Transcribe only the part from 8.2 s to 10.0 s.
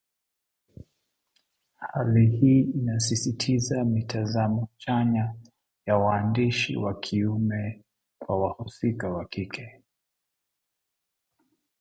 wahusika wa kike